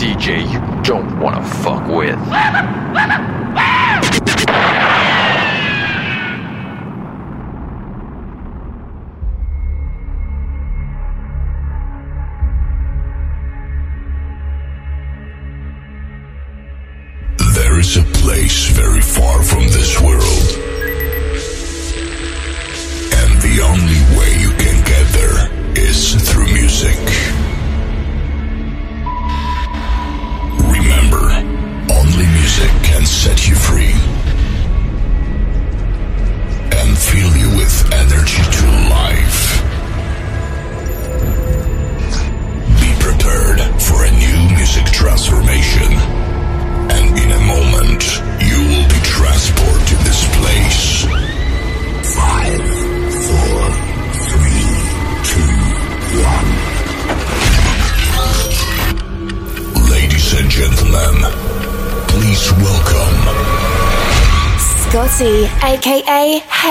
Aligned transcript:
DJ 0.00 0.50
you 0.50 0.82
don't 0.82 1.20
wanna 1.20 1.44
fuck 1.44 1.86
with. 1.86 2.18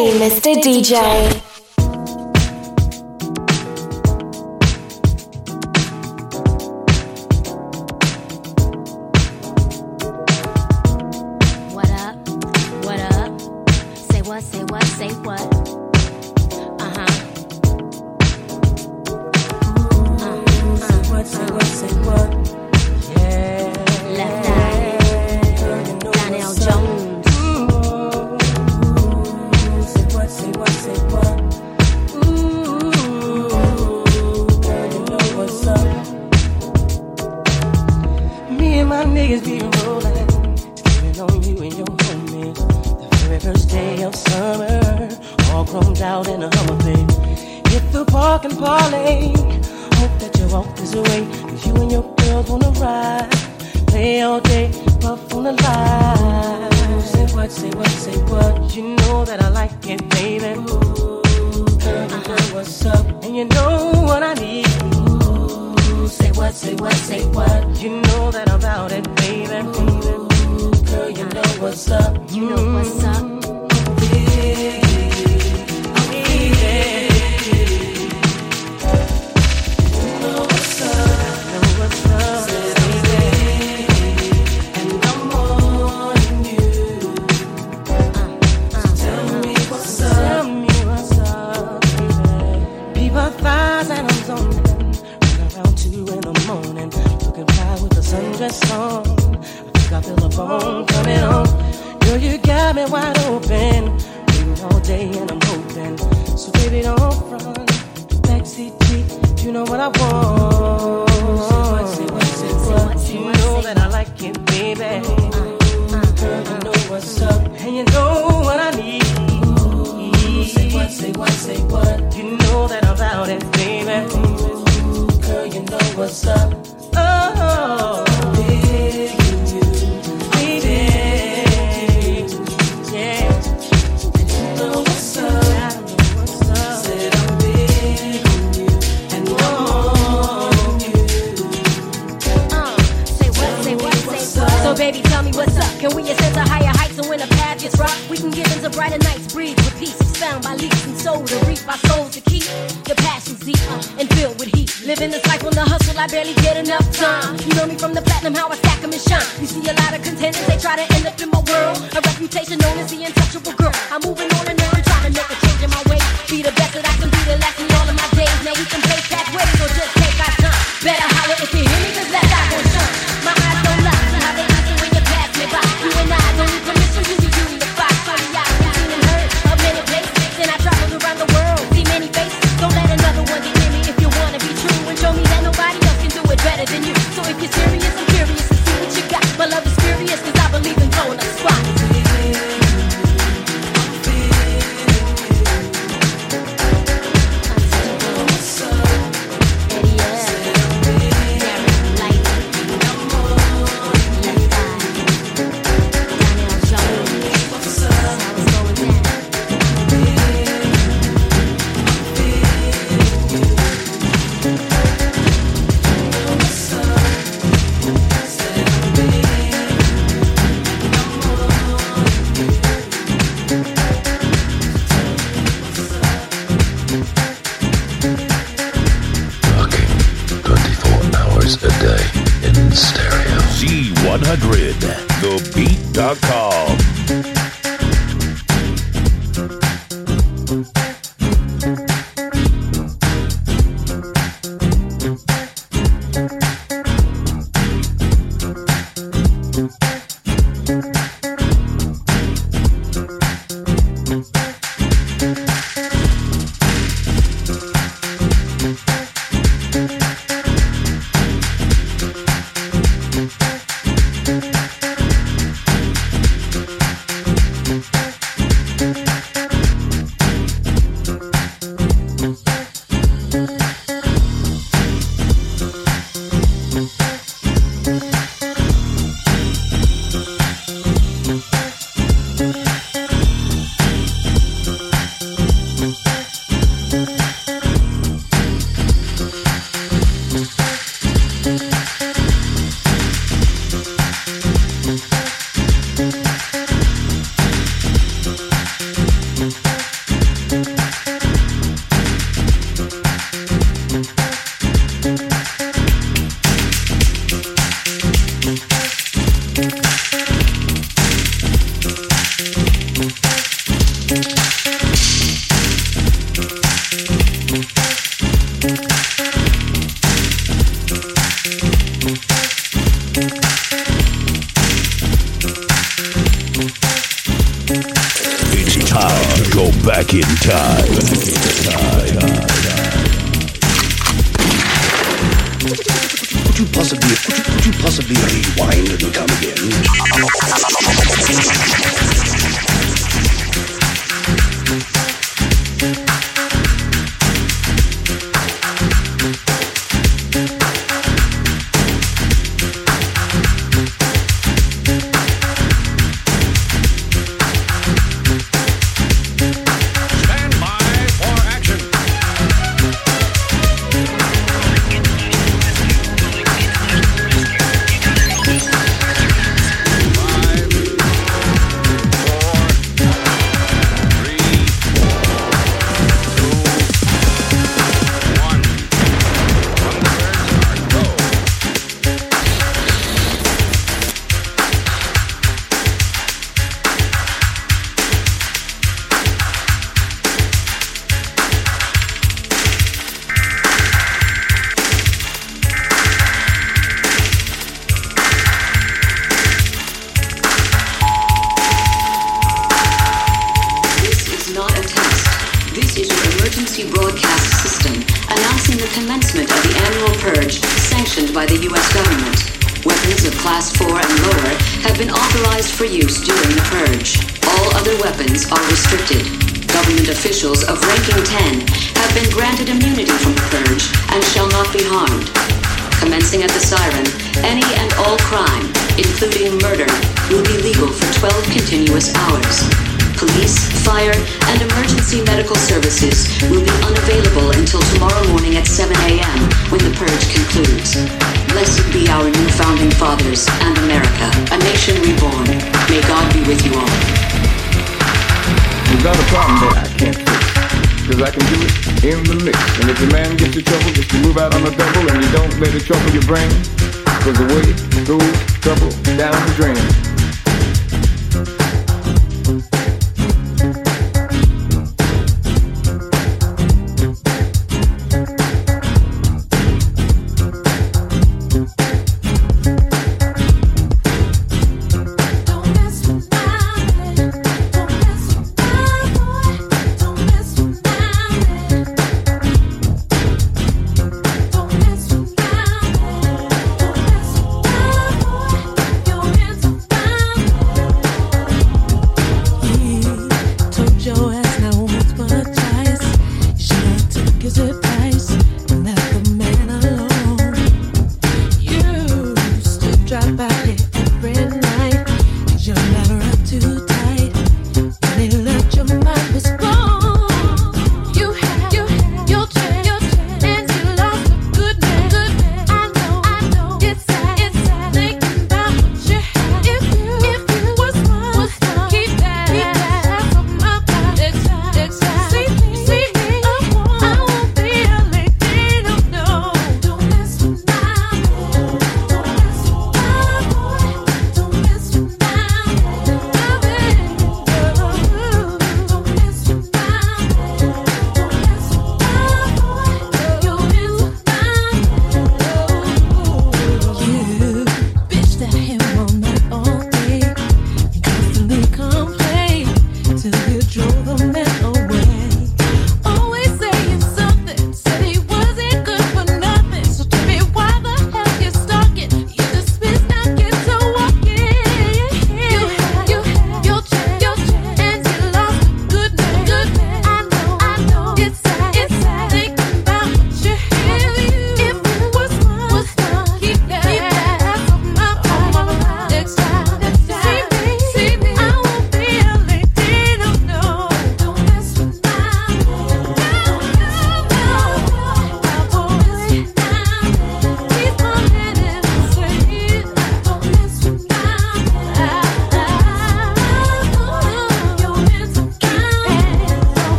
Hey, 0.00 0.18
Mr. 0.18 0.54
DJ. 0.56 1.49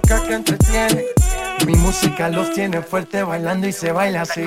Que 0.00 0.34
entretiene. 0.34 1.04
Mi 1.66 1.74
música 1.76 2.28
los 2.28 2.52
tiene 2.52 2.82
fuerte 2.82 3.22
bailando 3.22 3.66
y 3.68 3.72
se 3.72 3.92
baila 3.92 4.22
así. 4.22 4.44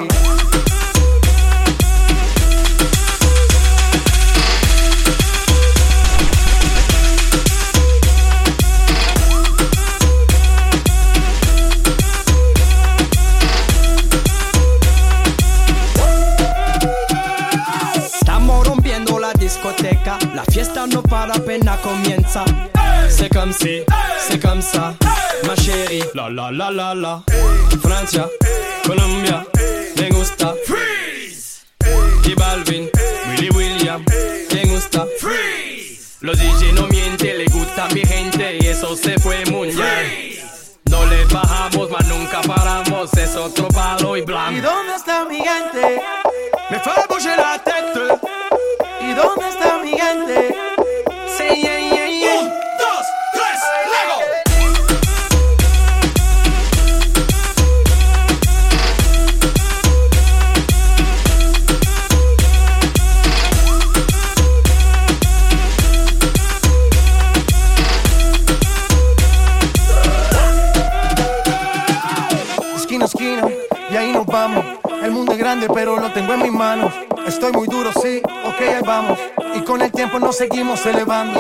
la 26.77 26.93
la. 26.93 27.23
Francia, 27.81 28.29
Colombia. 28.85 29.46
Seguimos 80.37 80.85
elevando. 80.85 81.39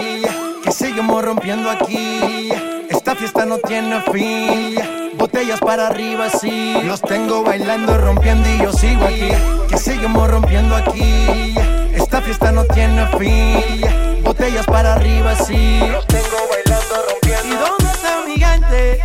Que 0.63 0.71
seguimos 0.71 1.23
rompiendo 1.23 1.69
aquí. 1.69 2.49
Esta 2.89 3.15
fiesta 3.15 3.45
no 3.45 3.57
tiene 3.59 4.01
fin. 4.11 5.13
Botellas 5.17 5.59
para 5.59 5.87
arriba, 5.87 6.29
sí. 6.29 6.73
Los 6.83 7.01
tengo 7.01 7.43
bailando, 7.43 7.97
rompiendo 7.97 8.49
y 8.49 8.57
yo 8.57 8.73
sigo 8.73 9.05
aquí. 9.05 9.29
Que 9.69 9.77
seguimos 9.77 10.29
rompiendo 10.29 10.75
aquí. 10.75 11.55
Esta 11.93 12.21
fiesta 12.21 12.51
no 12.51 12.63
tiene 12.65 13.05
fin. 13.17 14.23
Botellas 14.23 14.65
para 14.65 14.95
arriba, 14.95 15.35
sí. 15.35 15.79
Los 15.91 16.07
tengo 16.07 16.37
bailando, 16.49 16.95
rompiendo. 17.09 17.47
¿Y 17.47 17.57
dónde 17.57 17.93
está 17.93 18.21
mi 18.25 18.37
gente? 18.39 18.99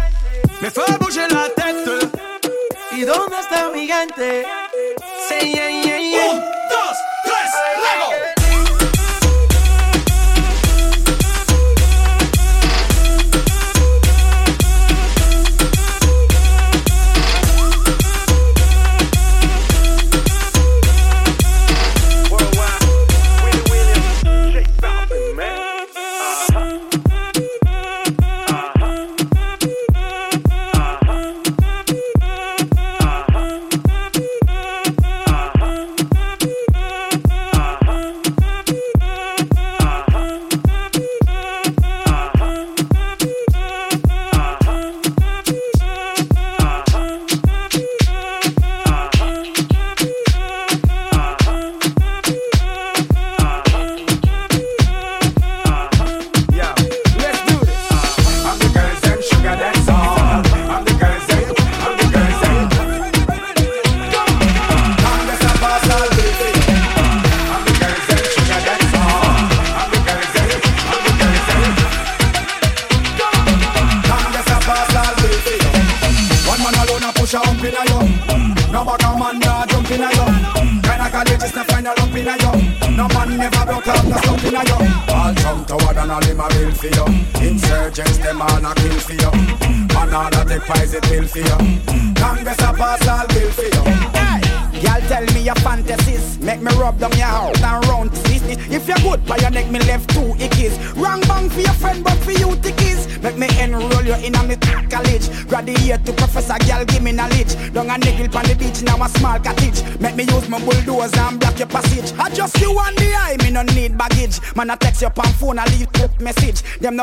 Me 0.61 0.71
fait 0.71 0.99
bouger 0.99 1.33
la 1.33 1.45
tête. 1.55 2.09
¿Y 2.93 3.03
dónde 3.03 3.37
está 3.39 3.69
mi 3.69 3.87
gente? 3.87 4.47
Say 5.29 5.72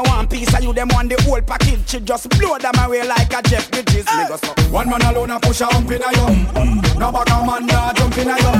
no 0.03 0.11
one 0.11 0.27
piece 0.27 0.53
of 0.53 0.63
you, 0.63 0.73
them 0.73 0.87
want 0.93 1.09
the 1.09 1.21
whole 1.23 1.41
package. 1.41 1.87
She 1.89 1.99
just 1.99 2.29
blow 2.37 2.57
them 2.57 2.73
away 2.79 3.03
like 3.05 3.33
a 3.33 3.41
Jeff 3.43 3.69
Bridges. 3.71 4.05
Me 4.05 4.23
go 4.27 4.37
so. 4.37 4.53
One 4.71 4.89
man 4.89 5.01
alone 5.01 5.31
a 5.31 5.39
push 5.39 5.61
a 5.61 5.65
hump 5.65 5.91
in 5.91 6.01
a 6.01 6.09
you. 6.15 6.99
No 6.99 7.11
back 7.11 7.29
a 7.29 7.45
man 7.45 7.65
nah 7.65 7.93
jump 7.93 8.17
in 8.17 8.29
a 8.29 8.35
you. 8.37 8.53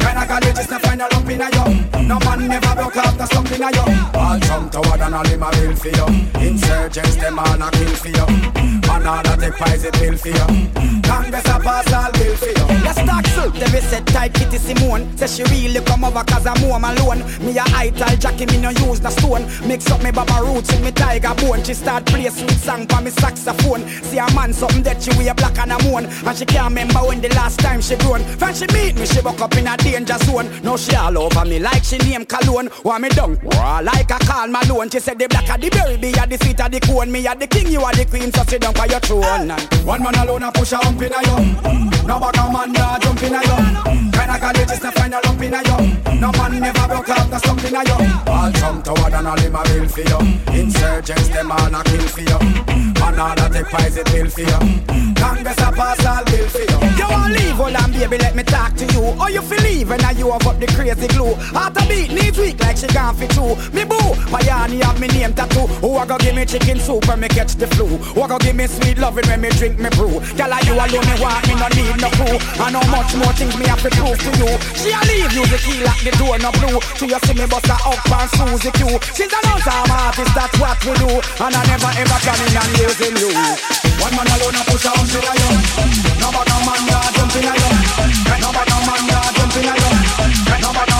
Gynecologist 0.00 0.70
not 0.70 0.82
find 0.82 1.02
a 1.02 1.06
lump 1.12 1.30
in 1.30 1.42
a 1.42 1.48
you. 1.54 2.08
No 2.08 2.18
man 2.20 2.48
never 2.48 2.74
broke 2.74 2.94
slump 2.94 3.52
in 3.52 3.62
a 3.62 3.70
you. 3.70 4.18
All 4.18 4.38
jump 4.38 4.72
toward 4.72 5.00
and 5.00 5.14
all 5.14 5.26
him 5.26 5.42
a 5.42 5.50
bill 5.50 5.76
for 5.76 5.88
you. 5.88 6.06
Insurgents 6.40 7.16
them 7.16 7.38
all 7.38 7.62
a 7.62 7.70
kill 7.70 7.94
for 7.94 8.08
you. 8.08 8.89
Man 8.90 9.06
all 9.06 9.20
a 9.20 9.36
take 9.36 9.54
prize 9.54 9.84
it 9.84 9.92
bill 9.94 10.16
for 10.16 10.28
you. 10.28 11.00
Congress 11.02 11.46
a 11.46 11.60
pass 11.60 11.92
all 11.92 12.10
bill 12.12 12.34
for 12.36 12.48
you. 12.48 12.66
Let's 12.82 12.98
talk 13.06 13.24
so 13.28 13.48
They 13.50 13.70
be 13.70 13.80
said 13.80 14.04
tight 14.08 14.34
Kitty 14.34 14.58
Simone. 14.58 15.16
Say 15.16 15.28
she 15.28 15.42
really 15.44 15.80
come 15.84 16.04
over 16.04 16.24
cause 16.24 16.44
I'm 16.44 16.58
home 16.58 16.82
alone. 16.84 17.20
Me 17.44 17.56
a 17.56 17.62
ital 17.70 18.16
Jackie 18.16 18.46
me 18.46 18.58
no 18.58 18.70
use 18.70 18.98
the 18.98 19.10
stone. 19.10 19.46
Mix 19.66 19.88
up 19.92 20.02
me 20.02 20.10
baba 20.10 20.42
roots 20.42 20.72
with 20.72 20.82
me 20.82 20.90
tiger 20.90 21.34
bone. 21.36 21.62
She 21.62 21.74
start 21.74 22.04
play 22.06 22.28
sweet 22.30 22.50
song 22.58 22.86
for 22.88 23.00
me 23.00 23.10
saxophone. 23.10 23.86
See 24.02 24.18
a 24.18 24.26
man 24.34 24.52
something 24.52 24.82
that 24.82 25.00
she 25.02 25.10
wear 25.16 25.34
black 25.34 25.58
and 25.58 25.70
a 25.70 25.78
moon. 25.84 26.06
And 26.26 26.36
she 26.36 26.44
can't 26.44 26.70
remember 26.74 27.00
when 27.06 27.20
the 27.20 27.28
last 27.30 27.60
time 27.60 27.80
she 27.80 27.94
grown. 27.96 28.22
When 28.42 28.54
she 28.54 28.66
meet 28.74 28.96
me 28.96 29.06
she 29.06 29.22
buck 29.22 29.40
up 29.40 29.56
in 29.56 29.68
a 29.68 29.76
danger 29.76 30.18
zone. 30.26 30.50
Now 30.64 30.76
she 30.76 30.96
all 30.96 31.16
over 31.16 31.44
me 31.44 31.60
like 31.60 31.84
she 31.84 31.98
name 31.98 32.26
cologne. 32.26 32.70
Want 32.82 33.02
me 33.02 33.08
down 33.10 33.38
like 33.84 34.10
a 34.10 34.18
Karl 34.26 34.48
Malone. 34.48 34.90
She 34.90 34.98
said 34.98 35.18
the 35.20 35.28
black 35.28 35.48
of 35.48 35.60
the 35.60 35.70
berry 35.70 35.96
be 35.96 36.10
a 36.10 36.26
the 36.26 36.36
sweet 36.42 36.60
of 36.60 36.72
the 36.72 36.80
cone. 36.80 37.12
Me 37.12 37.24
a 37.26 37.36
the 37.36 37.46
king 37.46 37.68
you 37.68 37.82
are 37.82 37.94
the 37.94 38.04
queen 38.04 38.32
so 38.32 38.42
sit 38.44 38.62
down 38.62 38.74
for 38.80 38.88
your 38.88 39.00
throne 39.00 39.50
One 39.84 40.02
man 40.02 40.14
alone 40.14 40.42
a 40.42 40.52
push 40.52 40.72
a 40.72 40.76
hump 40.76 41.02
in 41.02 41.12
a 41.12 41.20
you. 41.28 41.38
No 42.06 42.18
back 42.18 42.36
a 42.38 42.50
man 42.50 42.72
nah 42.72 42.98
jump 42.98 43.22
in 43.22 43.34
a 43.34 43.40
you. 43.48 43.58
Gynecologist 44.14 44.92
find 44.94 45.14
a 45.14 45.20
lump 45.24 45.42
in 45.42 45.54
a 45.54 45.60
you. 45.68 46.20
No 46.20 46.32
man 46.32 46.60
never 46.60 46.86
broke 46.88 47.10
out 47.10 47.28
the 47.30 47.38
slump 47.38 47.64
in 47.64 47.76
a 47.76 47.82
you. 47.84 48.32
All 48.32 48.50
jump 48.52 48.84
toward 48.84 49.12
and 49.12 49.26
all 49.26 49.38
him 49.38 49.54
a 49.54 49.62
bill 49.64 49.88
for 49.88 50.00
you. 50.00 50.20
Insurgents 50.58 51.28
them 51.28 51.52
all 51.52 51.74
a 51.74 51.84
kill 51.84 52.06
for 52.08 52.20
you. 52.20 52.38
Man 53.00 53.18
all 53.20 53.40
a 53.40 53.50
take 53.52 53.66
poison 53.66 54.04
pill 54.04 54.28
for 54.30 54.40
you. 54.40 54.60
Congress 55.20 55.58
a 55.58 55.72
pass 55.72 56.06
all 56.06 56.24
bill 56.24 56.48
for 56.48 56.64
you. 56.64 56.80
You 56.96 57.08
want 57.08 57.32
leave, 57.34 57.56
hold 57.56 57.76
on, 57.76 57.92
baby, 57.92 58.18
let 58.18 58.34
me 58.34 58.42
talk 58.42 58.74
to 58.76 58.86
you. 58.92 59.02
Or 59.20 59.30
you 59.30 59.42
feel 59.42 59.62
leave 59.62 59.90
and 59.90 60.02
now 60.02 60.10
you 60.10 60.30
have 60.32 60.46
up 60.46 60.58
the 60.58 60.66
crazy 60.66 61.08
glue. 61.08 61.34
Heart 61.56 61.76
a 61.76 61.88
beat, 61.88 62.10
knees 62.12 62.38
weak 62.38 62.58
like 62.60 62.76
she 62.76 62.86
gone 62.88 63.14
for 63.14 63.26
two. 63.28 63.56
Me 63.76 63.84
boo, 63.84 64.14
Payani 64.32 64.82
have 64.82 65.00
me 65.00 65.08
name 65.08 65.34
tattoo. 65.34 65.66
Who 65.82 65.98
a 65.98 66.06
go 66.06 66.16
give 66.18 66.34
me 66.34 66.44
chicken 66.46 66.78
soup 66.78 67.06
when 67.08 67.20
me 67.20 67.28
catch 67.28 67.54
the 67.56 67.66
flu? 67.68 67.86
Who 67.86 68.22
a 68.22 68.28
go 68.28 68.38
give 68.38 68.56
me 68.56 68.66
sweet 68.70 68.98
loving 68.98 69.26
when 69.26 69.40
me 69.42 69.50
drink 69.58 69.78
me 69.78 69.90
brew? 69.98 70.22
Girl, 70.38 70.54
you 70.62 70.74
alone 70.78 71.06
me 71.10 71.14
want 71.18 71.42
me 71.50 71.54
no 71.58 71.66
need 71.74 71.98
no 71.98 72.08
crew. 72.14 72.38
And 72.62 72.74
how 72.78 72.86
much 72.94 73.12
more 73.18 73.34
things 73.34 73.56
me 73.58 73.66
have 73.66 73.82
to 73.82 73.90
prove 73.90 74.18
to 74.18 74.30
you? 74.38 74.50
She 74.78 74.94
a 74.94 75.00
leave 75.10 75.34
you 75.34 75.44
the 75.50 75.58
key 75.58 75.82
lock 75.82 75.98
the 76.06 76.12
door 76.14 76.38
no 76.38 76.50
blue. 76.54 76.78
To 76.78 77.04
you 77.04 77.18
see 77.26 77.34
me 77.34 77.46
bust 77.50 77.66
her 77.66 77.80
up 77.82 77.98
and 78.06 78.30
Susie 78.38 78.72
Q. 78.78 78.86
She's 79.16 79.32
an 79.32 79.44
awesome 79.50 79.90
artist, 79.90 80.32
that's 80.38 80.54
what 80.62 80.78
we 80.86 80.92
do. 81.02 81.10
And 81.42 81.54
I 81.54 81.62
never 81.66 81.90
ever 81.90 82.18
planning 82.22 82.54
on 82.54 82.70
losing 82.78 83.16
you. 83.18 83.30
One 83.98 84.14
man 84.14 84.28
alone 84.30 84.56
a 84.56 84.62
push 84.70 84.86
a 84.86 84.90
hump 84.94 85.10
in 85.10 85.26
a 85.26 85.32
you. 85.34 85.50
No 86.22 86.28
but 86.30 86.46
no 86.46 86.56
man 86.62 86.80
ya 86.86 86.98
jump 87.16 87.34
in 87.36 87.48
a 87.48 87.52
you. 87.58 87.72
No 88.38 88.48
but 88.54 88.66
no 88.70 88.78
man 88.86 89.02
ya 89.10 89.20
jump 89.34 89.56
in 89.58 89.68
a 89.68 89.74
you. 89.74 89.92
No 90.62 90.70
but 90.72 90.86
no 90.88 90.99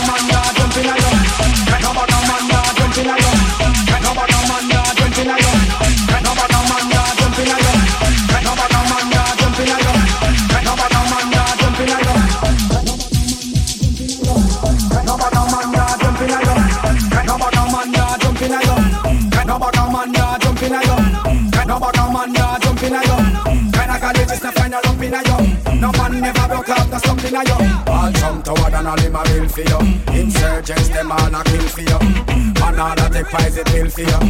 in 25.11 25.15
a 25.15 25.23
you. 25.29 25.81
No 25.81 25.91
man 25.93 26.21
never 26.21 26.47
broke 26.49 26.69
up, 26.69 26.89
that's 26.91 27.05
something 27.05 27.35
a 27.35 27.43
you. 27.45 27.59
All 27.87 28.13
jump 28.13 28.45
toward 28.45 28.75
and 28.75 28.87
all 28.87 29.01
him 29.01 29.17
a 29.17 29.23
bill 29.25 29.49
for 29.49 29.63
you. 29.63 29.79
Insurgents 30.15 30.89
them 30.89 31.13
all 31.13 31.35
a 31.35 31.43
kill 31.45 31.67
for 31.75 31.83
you. 31.83 31.99
Man 32.61 32.79
all 32.79 32.93
a 32.93 33.11
take 33.11 33.27
poison 33.27 33.65
pill 33.65 33.91
for 33.91 34.03
you. 34.03 34.21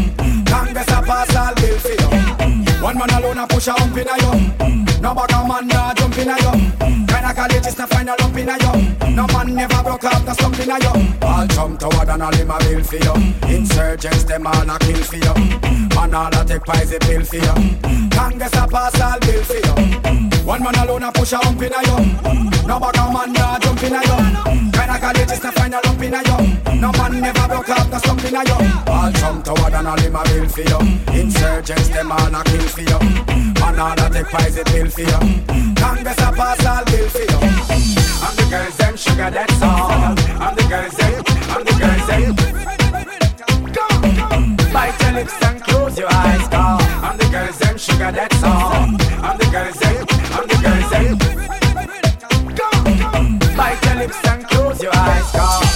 Congress 0.46 0.88
a 0.88 1.02
pass 1.02 1.36
all 1.36 1.54
bill 1.54 1.78
for 1.78 1.96
you. 2.00 2.82
One 2.82 2.98
man 2.98 3.10
alone 3.10 3.38
a 3.38 3.46
push 3.46 3.68
a 3.68 3.72
hump 3.72 3.96
in 3.96 4.08
a 4.08 4.16
you. 4.24 5.00
No 5.00 5.14
bag 5.14 5.32
a 5.32 5.46
man 5.46 5.68
jump 5.68 5.99
in 6.20 6.28
a 6.28 6.36
you. 6.36 6.52
Gynecologist 7.06 7.78
na 7.78 7.86
find 7.86 8.08
a 8.08 8.14
lump 8.20 8.36
in 8.36 8.48
a 8.48 8.56
you. 8.58 9.10
No 9.16 9.26
man 9.28 9.54
never 9.54 9.82
broke 9.82 10.04
up, 10.04 10.24
that's 10.24 10.38
something 10.40 10.70
a 10.70 10.78
you. 10.78 11.18
All 11.22 11.46
jump 11.46 11.78
toward 11.80 12.08
and 12.08 12.22
all 12.22 12.32
him 12.32 12.50
a 12.50 12.58
bill 12.58 12.82
for 12.84 12.96
you. 12.96 13.14
Insurgents 13.48 14.24
them 14.24 14.46
all 14.46 14.70
a 14.70 14.78
kill 14.78 15.02
for 15.02 15.16
you. 15.16 15.34
Man 15.94 16.14
all 16.14 16.28
a 16.28 16.44
take 16.44 16.64
poison 16.64 16.98
pill 17.00 17.24
for 17.24 17.36
you. 17.36 17.56
Congress 18.10 18.52
a 18.54 18.66
pass 18.68 19.00
all 19.00 19.18
bill 19.20 19.42
for 19.44 19.56
you. 19.56 19.74
One 20.44 20.62
man 20.62 20.74
alone 20.76 21.04
a 21.04 21.12
push 21.12 21.32
a 21.32 21.38
hump 21.38 21.62
in 21.62 21.72
a 21.72 21.80
you. 21.88 21.98
No 22.66 22.78
bag 22.78 22.96
a 22.96 23.12
man 23.12 23.34
ya 23.34 23.58
jump 23.58 23.82
in 23.82 23.94
a 23.94 24.00
you. 24.00 24.18
Gynecologist 24.72 25.44
na 25.44 25.50
find 25.52 25.74
a 25.74 25.80
lump 25.84 26.02
in 26.02 26.14
a 26.14 26.20
you. 26.28 26.80
No 26.80 26.92
man 26.92 27.20
never 27.20 27.48
broke 27.48 27.68
up, 27.70 27.90
that's 27.90 28.04
something 28.06 28.34
a 28.34 28.42
you. 28.44 28.92
All 28.92 29.12
jump 29.12 29.44
toward 29.44 29.74
and 29.74 29.86
all 29.86 30.00
him 30.00 30.16
a 30.16 30.22
bill 30.24 30.48
for 30.48 30.62
you. 30.62 30.80
Insurgents 31.18 31.88
them 31.88 32.12
all 32.12 32.34
a 32.34 32.44
kill 32.44 32.66
for 32.68 32.82
you. 32.82 32.98
Man 33.60 33.78
all 33.78 33.92
a 33.92 34.10
take 34.10 34.26
poison 34.26 34.64
pill 34.64 34.90
for 34.90 35.02
you. 35.02 35.44
Congress 35.76 36.09
a 36.18 36.32
pass 36.32 36.66
all 36.66 36.84
bill 36.84 37.08
for 37.08 37.18
you. 37.18 37.38
And 38.26 38.36
the 38.38 38.46
girls 38.50 38.76
them 38.76 38.96
sugar 38.96 39.30
that's 39.30 39.62
all. 39.62 39.90
And 39.90 40.56
the 40.56 40.64
girls 40.68 40.94
them, 40.96 41.24
and 41.54 41.66
the 41.66 41.72
girls 41.80 42.06
them. 42.08 42.34
Bite 44.72 45.00
your 45.02 45.12
lips 45.12 45.42
and 45.42 45.62
close 45.62 45.98
your 45.98 46.12
eyes, 46.12 46.48
girl. 46.48 46.80
And 47.06 47.20
the 47.20 47.26
girls 47.30 47.58
them 47.58 47.76
sugar 47.78 48.12
that's 48.12 48.42
all. 48.42 48.72
And 48.72 49.38
the 49.40 49.46
girls 49.50 49.78
them, 49.78 50.06
and 50.38 50.50
the 50.50 50.56
girls 50.64 50.90
them. 50.90 51.18
Bite 53.56 53.84
your 53.84 53.94
lips 53.96 54.28
and 54.28 54.44
close 54.48 54.82
your 54.82 54.94
eyes, 54.94 55.32
girl. 55.32 55.69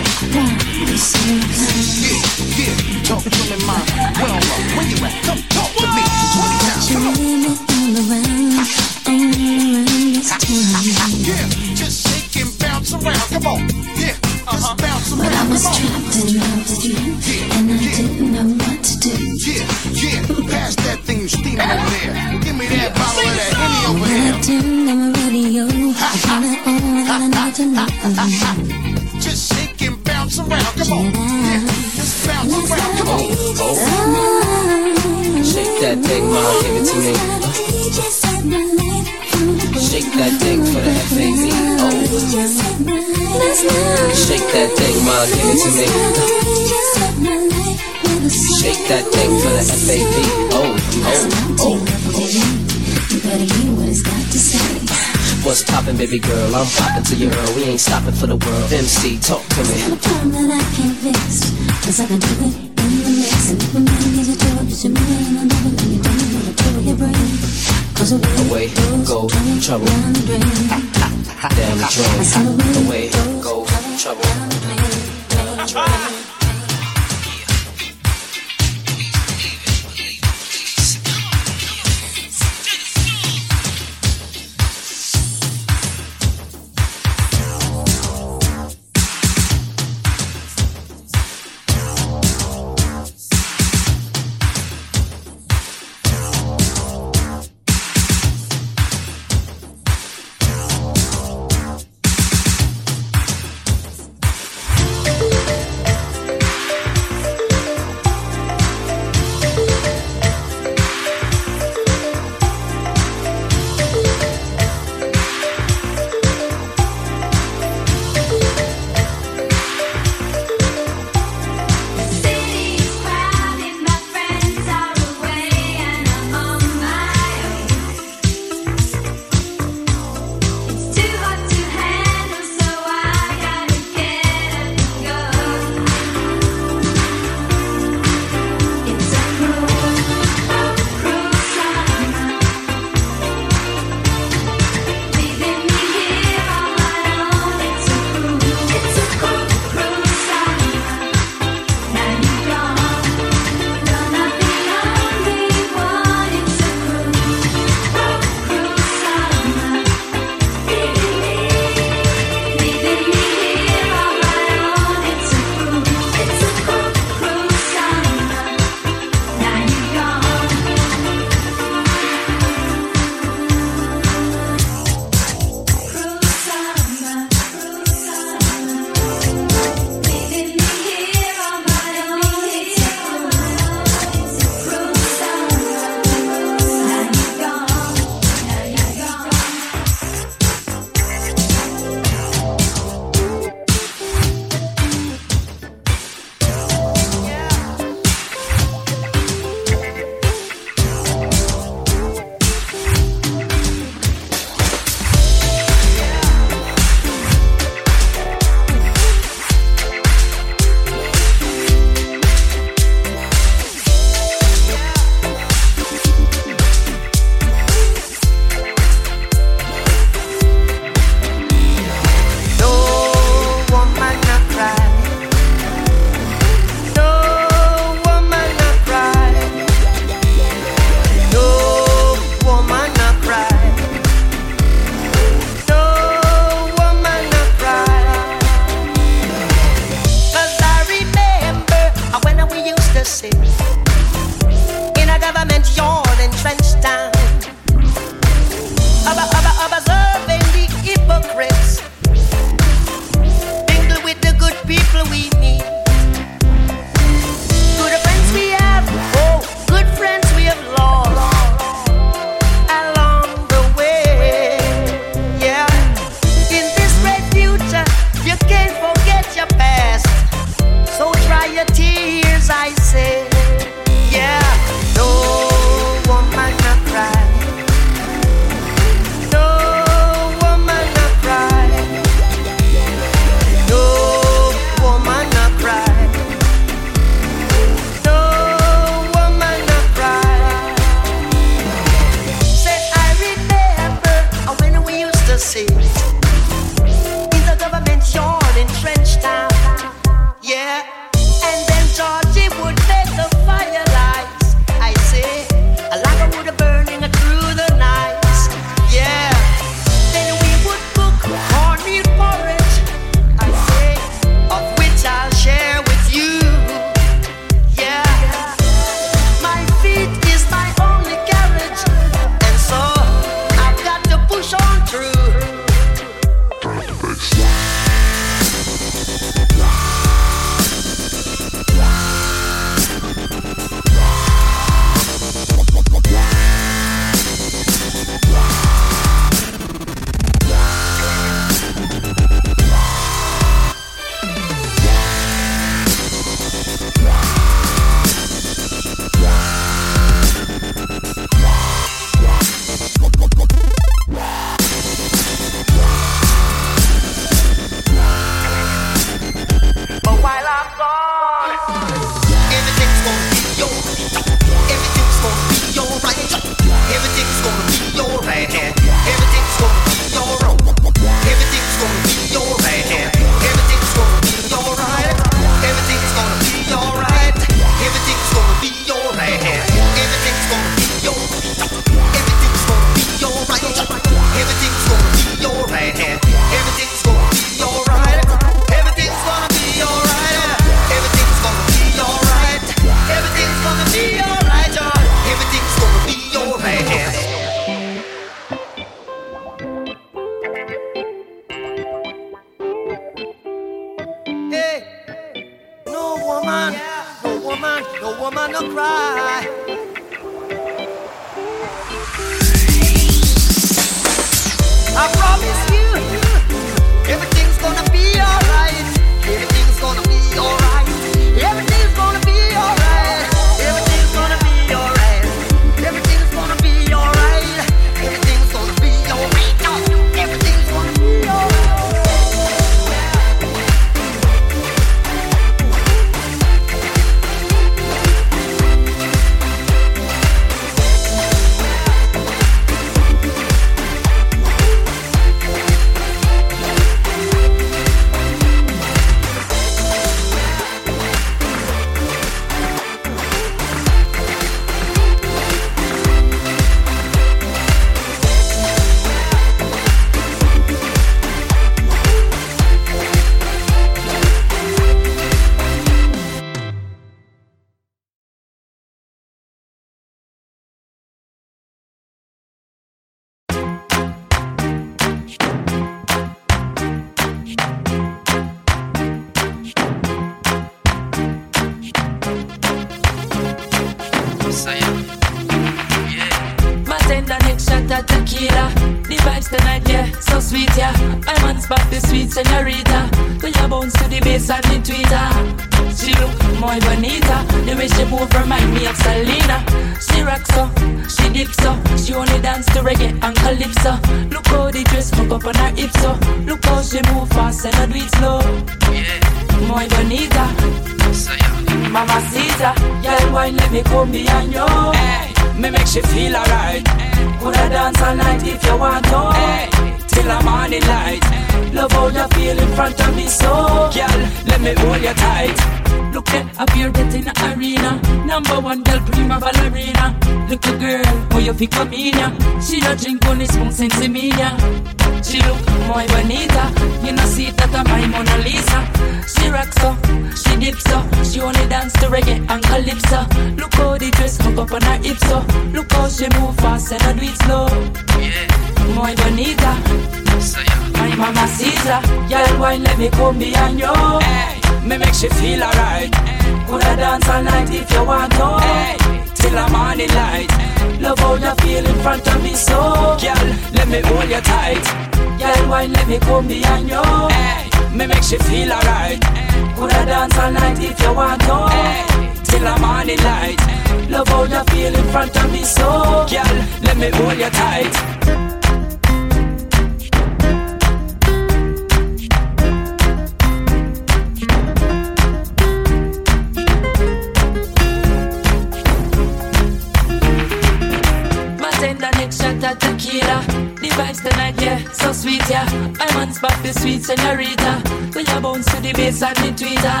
Senorita. 597.30 597.82
When 598.14 598.26
you 598.26 598.40
bounce 598.40 598.66
to 598.66 598.80
the 598.80 598.92
bass 598.92 599.22
and 599.22 599.36
the 599.36 599.50
tweeter. 599.54 600.00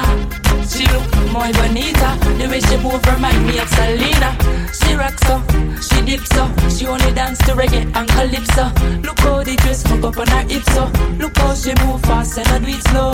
She 0.68 0.84
look 0.86 1.06
muy 1.32 1.52
bonita. 1.52 2.18
The 2.38 2.48
way 2.48 2.60
she 2.60 2.76
move 2.78 3.04
remind 3.06 3.46
me 3.46 3.58
of 3.58 3.68
Selena. 3.68 4.36
She 4.72 4.94
rocks 4.94 5.22
so, 5.26 5.42
she 5.80 6.02
dips 6.02 6.28
so. 6.34 6.44
She 6.68 6.86
only 6.86 7.12
dance 7.12 7.38
to 7.46 7.52
reggae 7.54 7.84
and 7.94 8.08
calypso. 8.08 8.64
Look 9.02 9.18
how 9.20 9.42
the 9.42 9.56
dress 9.56 9.82
hook 9.86 10.04
up 10.04 10.18
on 10.18 10.26
her 10.28 10.42
hips 10.48 10.72
so. 10.74 10.84
Look 11.18 11.36
how 11.38 11.54
she 11.54 11.74
move 11.84 12.02
fast 12.02 12.38
and 12.38 12.48
I 12.48 12.58
do 12.58 12.68
it 12.68 12.82
slow. 12.88 13.12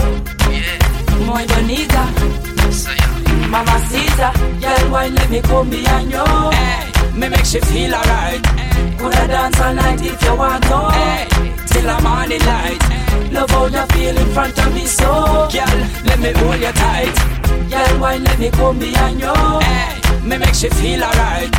Yeah, 0.51 1.27
muy 1.27 1.47
bonita. 1.47 2.05
Mamacita, 3.51 4.33
girl, 4.61 4.91
why 4.91 5.09
let 5.09 5.31
me 5.31 5.41
come 5.41 5.71
behind 5.71 6.11
you? 6.11 6.25
Hey, 6.51 7.13
me 7.13 7.29
make 7.29 7.45
she 7.45 7.61
feel 7.61 7.95
alright. 7.95 8.43
Coulda 9.07 9.29
dance 9.29 9.61
all 9.61 9.73
night 9.73 10.01
if 10.03 10.21
you 10.21 10.35
want 10.35 10.65
to. 10.65 10.79
Hey, 10.91 11.23
eh, 11.23 11.67
till 11.71 11.87
the 11.87 11.97
morning 12.03 12.43
light. 12.43 12.83
Love 13.31 13.51
how 13.51 13.67
you 13.67 13.87
feel 13.95 14.17
in 14.19 14.29
front 14.35 14.59
of 14.59 14.75
me 14.75 14.85
so. 14.85 15.47
Girl, 15.55 15.79
let 16.07 16.19
me 16.19 16.33
hold 16.33 16.59
you 16.59 16.73
tight. 16.73 17.15
Girl, 17.71 18.01
why 18.01 18.17
let 18.17 18.37
me 18.41 18.51
come 18.51 18.81
behind 18.81 19.21
you? 19.21 19.35
Hey, 19.63 20.27
me 20.27 20.39
make 20.39 20.55
she 20.55 20.69
feel 20.71 21.05
alright. 21.05 21.53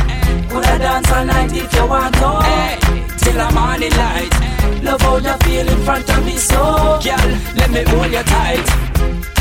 Coulda 0.50 0.76
dance 0.78 1.10
all 1.10 1.24
night 1.24 1.50
if 1.56 1.72
you 1.72 1.86
want 1.86 2.14
to. 2.16 2.30
Hey, 2.44 2.76
eh, 2.76 3.16
till 3.16 3.32
the 3.40 3.48
morning 3.56 3.94
light. 3.96 4.34
Love 4.84 5.00
how 5.00 5.16
you 5.16 5.36
feel 5.44 5.68
in 5.72 5.80
front 5.86 6.10
of 6.10 6.26
me 6.26 6.36
so. 6.36 7.00
Girl, 7.02 7.28
let 7.56 7.70
me 7.70 7.82
hold 7.88 8.12
you 8.12 8.24
tight. 8.24 9.37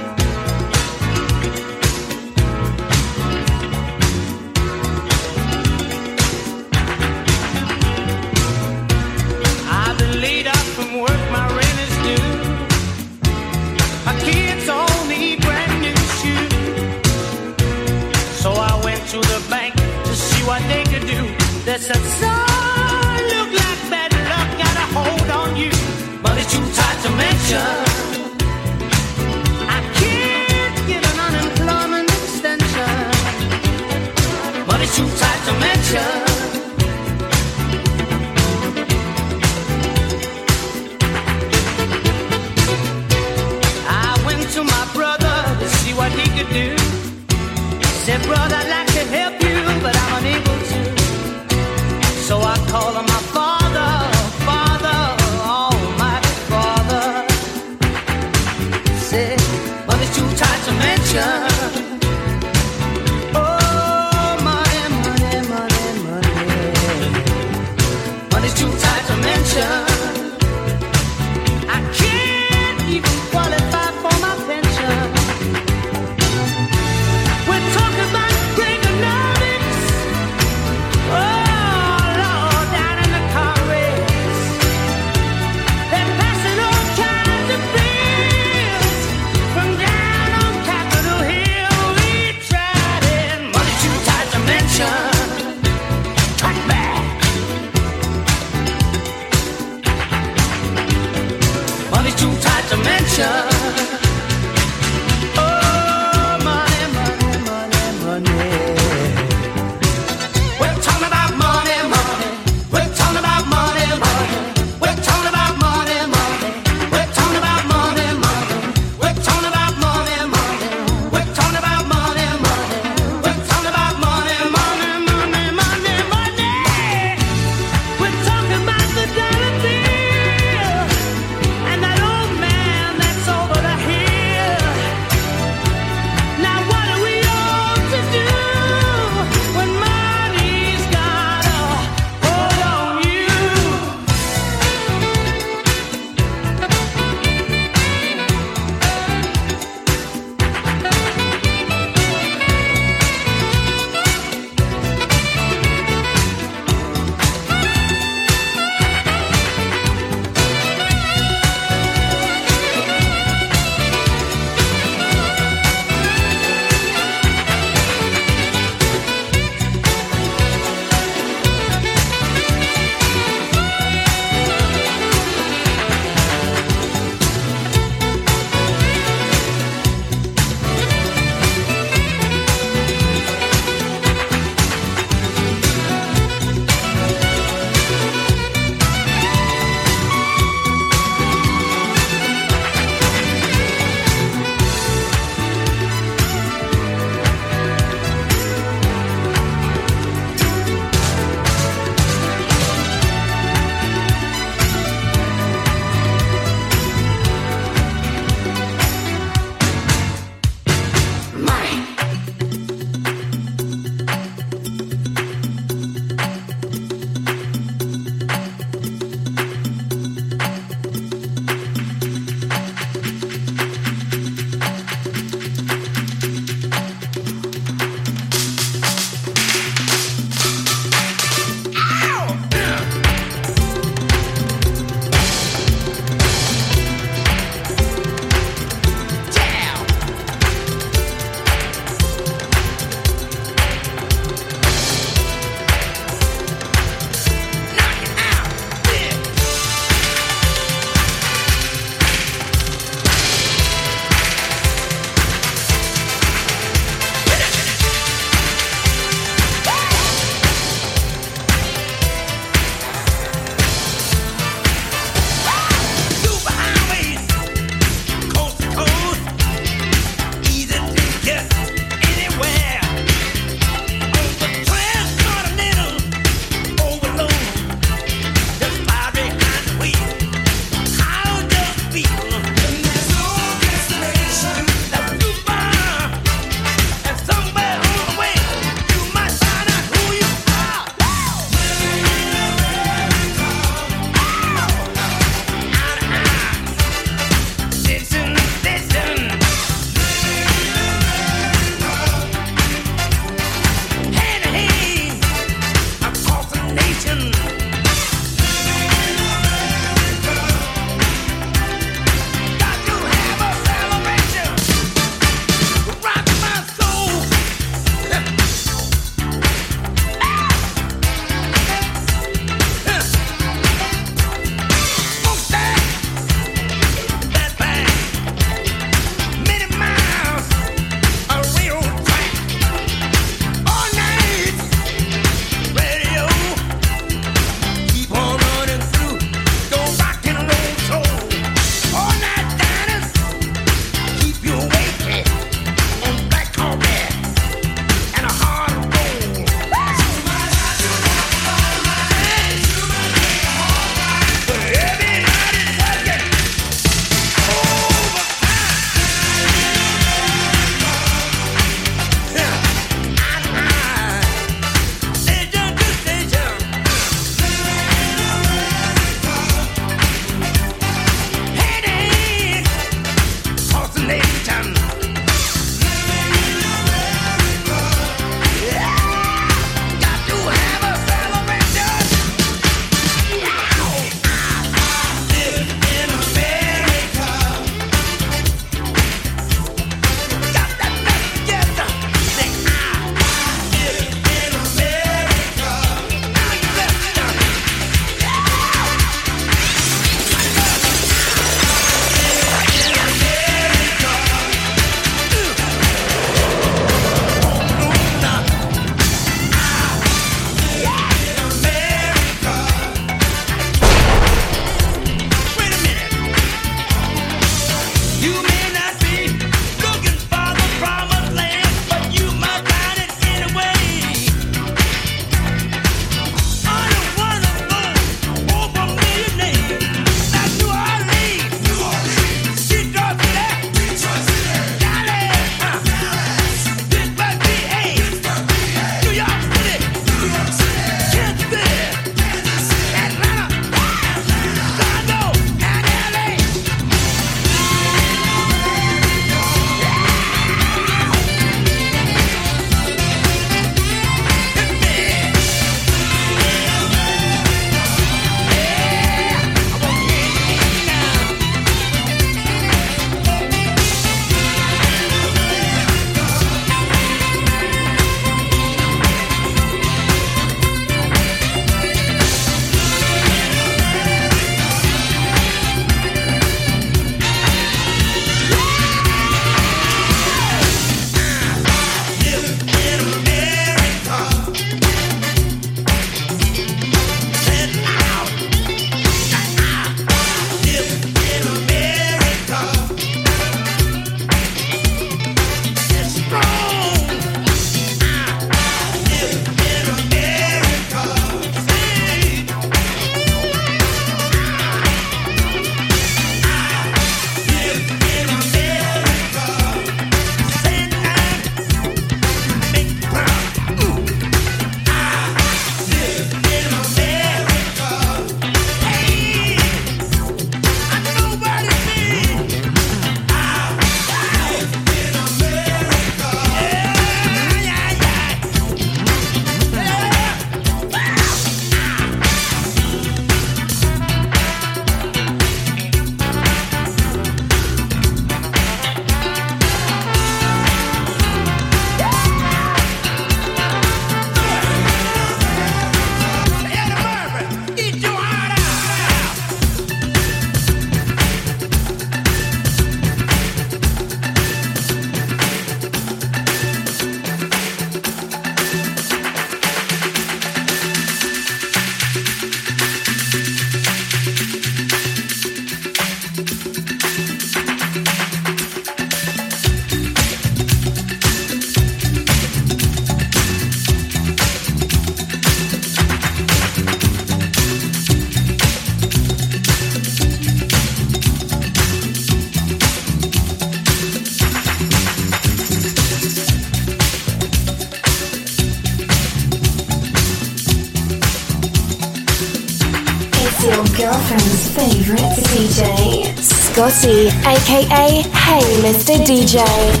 Scotty, 596.89 597.27
aka 597.45 598.23
Hey 598.33 598.65
Mr. 598.81 599.23
DJ. 599.23 600.00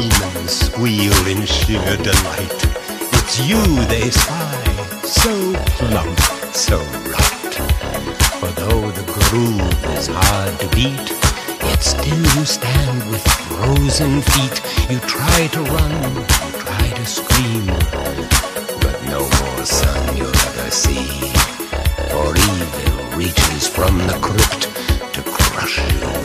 The 0.00 0.08
demons 0.08 0.52
squeal 0.52 1.26
in 1.26 1.44
sheer 1.44 1.96
delight. 1.98 2.60
It's 3.20 3.38
you 3.46 3.62
they 3.84 4.08
spy, 4.08 4.64
so 5.04 5.52
plump, 5.76 6.18
so 6.54 6.78
right. 7.12 7.54
For 8.40 8.48
though 8.60 8.90
the 8.92 9.04
groove 9.12 9.84
is 9.98 10.06
hard 10.10 10.58
to 10.60 10.68
beat, 10.68 11.10
yet 11.68 11.82
still 11.82 12.16
you 12.16 12.46
stand 12.46 13.10
with 13.10 13.22
frozen 13.28 14.22
feet. 14.22 14.62
You 14.88 15.00
try 15.00 15.48
to 15.48 15.60
run, 15.64 16.14
you 16.14 16.24
try 16.64 16.88
to 16.96 17.04
scream, 17.04 17.66
but 18.80 18.96
no 19.04 19.20
more 19.20 19.64
sun 19.66 20.16
you'll 20.16 20.28
ever 20.48 20.70
see. 20.70 21.28
For 22.08 22.34
evil 22.48 23.18
reaches 23.18 23.68
from 23.68 23.98
the 23.98 24.18
crypt 24.22 24.62
to 25.12 25.22
crush 25.30 25.76
you 25.92 26.19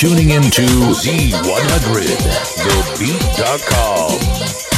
tuning 0.00 0.30
in 0.30 0.40
to 0.44 0.62
Z100, 0.62 2.16
TheBeat.com. 2.96 4.69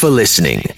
for 0.00 0.08
listening. 0.08 0.69